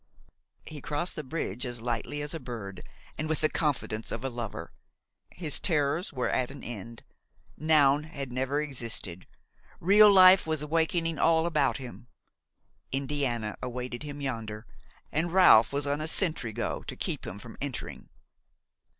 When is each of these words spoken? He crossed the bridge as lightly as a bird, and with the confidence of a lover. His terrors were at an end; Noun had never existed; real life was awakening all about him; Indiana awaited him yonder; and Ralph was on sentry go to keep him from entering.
He 0.65 0.81
crossed 0.81 1.15
the 1.15 1.23
bridge 1.23 1.63
as 1.63 1.79
lightly 1.79 2.23
as 2.23 2.33
a 2.33 2.39
bird, 2.39 2.81
and 3.19 3.29
with 3.29 3.41
the 3.41 3.49
confidence 3.49 4.11
of 4.11 4.23
a 4.25 4.31
lover. 4.31 4.73
His 5.29 5.59
terrors 5.59 6.11
were 6.11 6.31
at 6.31 6.49
an 6.49 6.63
end; 6.63 7.03
Noun 7.55 8.05
had 8.05 8.31
never 8.31 8.59
existed; 8.59 9.27
real 9.79 10.11
life 10.11 10.47
was 10.47 10.63
awakening 10.63 11.19
all 11.19 11.45
about 11.45 11.77
him; 11.77 12.07
Indiana 12.91 13.55
awaited 13.61 14.01
him 14.01 14.21
yonder; 14.21 14.65
and 15.11 15.31
Ralph 15.33 15.71
was 15.71 15.85
on 15.85 15.99
sentry 16.07 16.51
go 16.51 16.81
to 16.81 16.95
keep 16.95 17.27
him 17.27 17.37
from 17.37 17.55
entering. 17.61 18.09